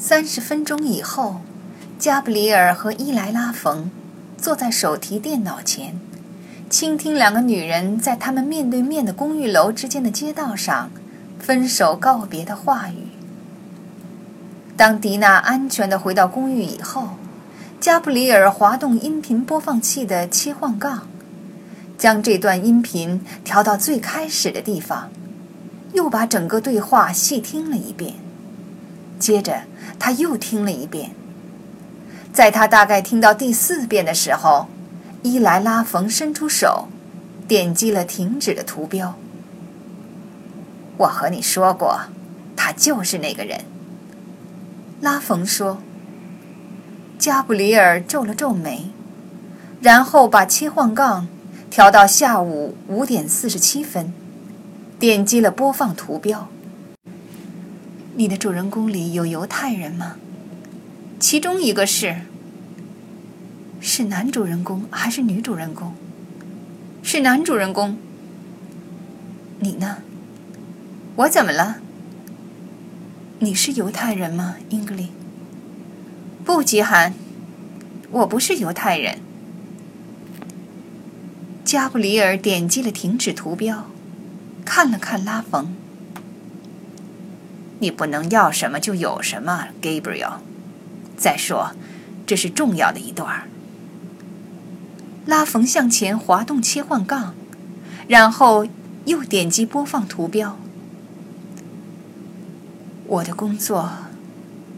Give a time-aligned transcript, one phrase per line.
[0.00, 1.40] 三十分钟以后，
[1.98, 3.90] 加布里尔和伊莱拉冯
[4.36, 5.98] 坐在手提电脑前，
[6.70, 10.92] 倾听两个女人在他们面对面的公寓楼之间的街道上
[11.40, 13.08] 分手告别的话语。
[14.76, 17.08] 当迪娜安全地回到公寓以后，
[17.80, 21.08] 加布里尔滑动音频播放器的切换杠，
[21.98, 25.10] 将这段音频调到最开始的地方，
[25.92, 28.14] 又把整个对话细听了一遍。
[29.18, 29.62] 接着，
[29.98, 31.10] 他又听了一遍。
[32.32, 34.68] 在他大概听到第四遍的时候，
[35.22, 36.88] 伊莱拉冯伸出手，
[37.48, 39.16] 点击了停止的图标。
[40.98, 42.00] 我和你说过，
[42.56, 43.60] 他就是那个人。
[45.00, 45.78] 拉冯说。
[47.18, 48.92] 加布里尔皱了皱眉，
[49.80, 51.26] 然后把切换杠
[51.68, 54.12] 调到下午五点四十七分，
[55.00, 56.48] 点击了播放图标。
[58.18, 60.16] 你的主人公里有犹太人吗？
[61.20, 62.22] 其中一个是。
[63.80, 65.94] 是男主人公还是女主人公？
[67.00, 67.96] 是男主人公。
[69.60, 69.98] 你呢？
[71.14, 71.76] 我怎么了？
[73.38, 75.10] 你是犹太人吗，英格丽？
[76.44, 77.14] 不，极寒，
[78.10, 79.20] 我不是犹太人。
[81.64, 83.86] 加布里尔点击了停止图标，
[84.64, 85.72] 看了看拉冯。
[87.80, 90.38] 你不能要什么就有什么，Gabriel。
[91.16, 91.72] 再说，
[92.26, 93.48] 这是重要的一段。
[95.26, 97.34] 拉冯向前滑动切换杠，
[98.06, 98.66] 然后
[99.04, 100.58] 又点击播放图标。
[103.06, 103.90] 我的工作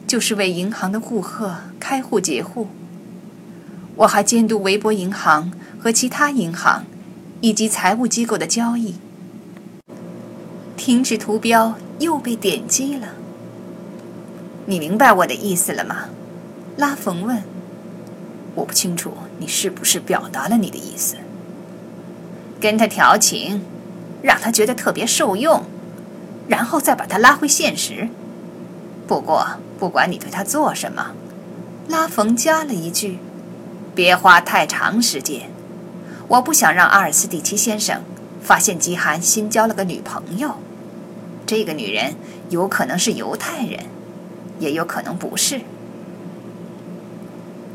[0.06, 2.68] 就是为银行的顾客开户结户。
[3.96, 6.84] 我还监督韦伯银行和其他银行
[7.40, 8.94] 以及财务机构的交易。
[10.80, 13.08] 停止图标又被点击了。
[14.64, 16.06] 你明白我的意思了吗？
[16.78, 17.42] 拉冯问。
[18.54, 21.16] 我不清楚你是不是表达了你的意思。
[22.58, 23.60] 跟他调情，
[24.22, 25.64] 让他觉得特别受用，
[26.48, 28.08] 然后再把他拉回现实。
[29.06, 29.46] 不过，
[29.78, 31.08] 不管你对他做什么，
[31.88, 33.18] 拉冯加了一句
[33.94, 35.50] ：“别花太长时间。”
[36.26, 38.02] 我不想让阿尔斯蒂奇先生
[38.40, 40.54] 发现基罕新交了个女朋友。
[41.50, 42.14] 这个女人
[42.48, 43.86] 有可能是犹太人，
[44.60, 45.62] 也有可能不是。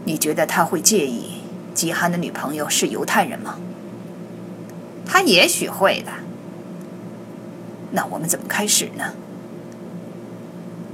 [0.05, 1.41] 你觉得他会介意
[1.73, 3.57] 吉罕的女朋友是犹太人吗？
[5.05, 6.13] 他也许会的。
[7.91, 9.13] 那我们怎么开始呢？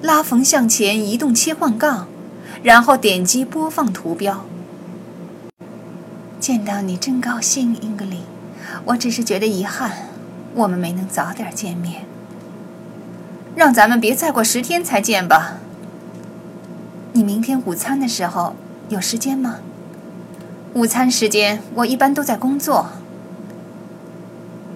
[0.02, 2.08] 拉冯向前移动切换杠，
[2.63, 4.44] 然后点击播放图标。
[6.40, 8.22] 见到你真高兴，英格丽。
[8.86, 10.09] 我只是觉得遗憾，
[10.56, 12.09] 我们没能早点见面。
[13.61, 15.57] 让咱们别再过十天才见吧。
[17.13, 18.55] 你明天午餐的时候。
[18.89, 19.59] 有时间吗？
[20.73, 22.89] 午餐时间我一般都在工作。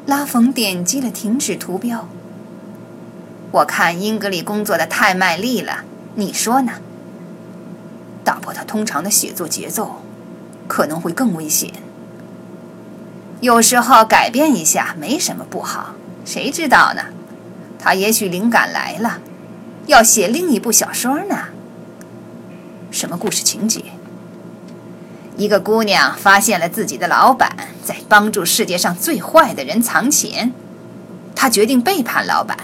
[0.06, 2.08] 拉冯点击了停止图标。
[3.52, 5.80] 我看英格里工作的太卖力了，
[6.14, 6.74] 你说呢？
[8.24, 10.04] 打破他通常的写作节奏，
[10.68, 11.72] 可能会更危险。
[13.42, 17.02] 有时候改变一下没什么不好，谁知道呢？
[17.80, 19.20] 他也许灵感来了，
[19.88, 21.50] 要写另一部小说呢。
[22.92, 23.84] 什么故事情节？
[25.38, 30.54] 一个姑娘发现了自己的老板在帮助世界上最坏的人藏钱，
[31.36, 32.58] 她决定背叛老板。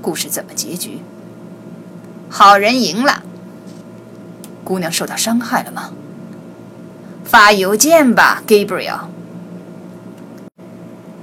[0.00, 1.00] 故事怎么结局？
[2.28, 3.22] 好人赢了。
[4.62, 5.90] 姑娘受到伤害了吗？
[7.24, 9.00] 发邮件吧，Gabriel。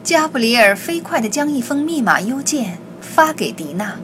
[0.08, 3.96] 加布里尔飞快地将一封密码邮件发给迪娜，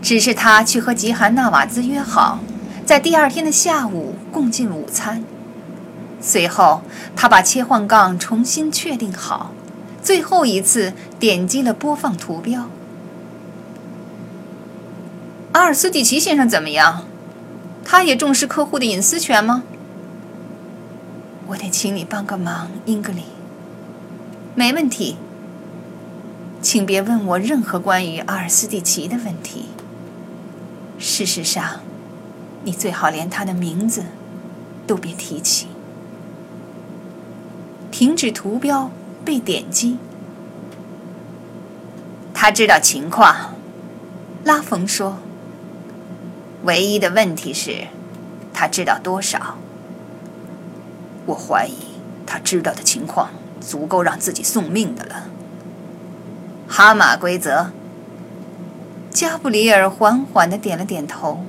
[0.00, 2.38] 指示她去和吉罕纳瓦兹约好。
[2.86, 5.24] 在第二天的下午共进午餐。
[6.20, 6.82] 随后，
[7.16, 9.50] 他把切换杠重新确定好，
[10.00, 12.70] 最后一次点击了播放图标。
[15.50, 17.06] 阿尔斯蒂奇先生怎么样？
[17.84, 19.64] 他也重视客户的隐私权吗？
[21.48, 23.24] 我得请你帮个忙，英格里。
[24.54, 25.16] 没问题。
[26.64, 29.66] 请别问我任何关于阿尔斯蒂奇的问题。
[30.98, 31.80] 事实上。
[32.66, 34.06] 你最好连他的名字
[34.86, 35.66] 都别提起。
[37.90, 38.90] 停止图标
[39.22, 39.98] 被点击。
[42.32, 43.52] 他知道情况，
[44.44, 45.18] 拉冯说。
[46.62, 47.88] 唯一的问题是，
[48.54, 49.58] 他知道多少？
[51.26, 51.74] 我怀疑
[52.24, 53.28] 他知道的情况
[53.60, 55.28] 足够让自己送命的了。
[56.76, 57.70] 哈马规则。
[59.12, 61.46] 加布里尔缓缓的点了点头。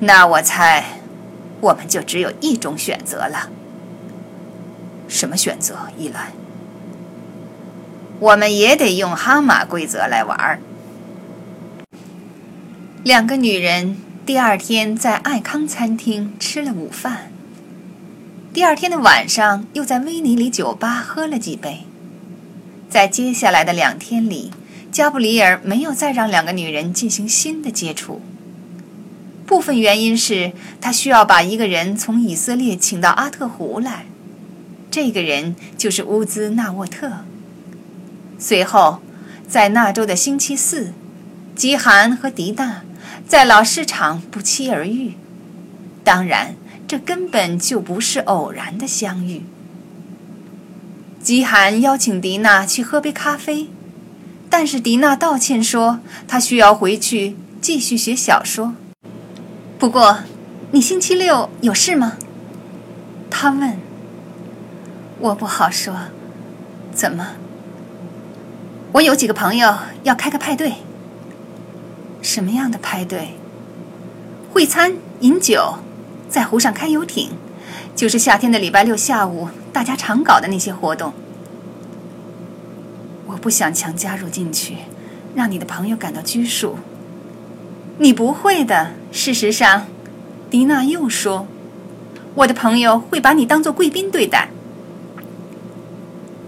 [0.00, 0.98] 那我猜，
[1.60, 3.50] 我们就只有一种选择了。
[5.06, 5.76] 什么选择？
[5.96, 6.32] 伊兰？
[8.18, 10.58] 我们也得用哈马规则来玩儿。
[13.04, 13.96] 两个女人
[14.26, 17.30] 第二天在爱康餐厅吃了午饭。
[18.52, 21.84] 第二天的晚上，又在威尼里酒吧喝了几杯。
[22.94, 24.52] 在接下来的两天里，
[24.92, 28.20] 加布里尔没有再让两个女人进行新的接触。
[29.44, 34.06] 部分原因是他需要把一个人从以色列请到阿特湖来，
[34.92, 37.24] 这个人就是乌兹纳沃特。
[38.38, 39.00] 随后，
[39.48, 40.92] 在那周的星期四，
[41.56, 42.84] 基罕和迪娜
[43.26, 45.14] 在老市场不期而遇。
[46.04, 46.54] 当然。
[46.86, 49.42] 这根本就不是偶然的相遇。
[51.24, 53.70] 基寒邀请迪娜去喝杯咖啡，
[54.50, 58.74] 但是迪娜道歉说她需要回去继续写小说。
[59.78, 60.18] 不过，
[60.72, 62.18] 你星期六有事吗？
[63.30, 63.78] 他问。
[65.18, 65.96] 我不好说。
[66.92, 67.28] 怎么？
[68.92, 70.74] 我有几个朋友要开个派对。
[72.20, 73.30] 什么样的派对？
[74.52, 75.76] 会餐、饮酒。
[76.28, 77.30] 在湖上开游艇，
[77.94, 81.12] 就是夏天的礼拜六下午大家常搞的那些活动。
[83.26, 84.76] 我不想强加入进去，
[85.34, 86.78] 让你的朋友感到拘束。
[87.98, 88.92] 你不会的。
[89.12, 89.86] 事实上，
[90.50, 91.46] 迪娜又说，
[92.34, 94.50] 我的朋友会把你当做贵宾对待。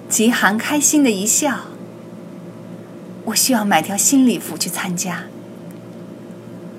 [0.08, 1.60] 吉寒开心的一笑。
[3.26, 5.24] 我需要买条新礼服去参加，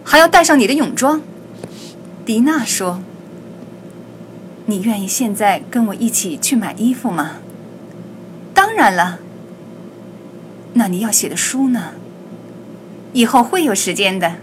[0.03, 1.21] 还要带上你的泳装。
[2.25, 3.01] 迪娜说
[4.67, 7.39] ：“你愿意现在跟我一起去买衣服吗
[8.55, 9.19] ？”“当然了。
[10.75, 11.91] ”“那你要写的书呢
[13.11, 14.35] ？”“以后会有时间的。”